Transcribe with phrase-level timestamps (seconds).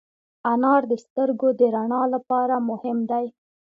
[0.51, 3.25] انار د سترګو د رڼا لپاره مهم دی.